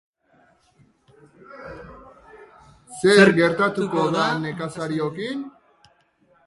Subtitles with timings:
[3.05, 5.47] Zer gertatuko da nekazariokin?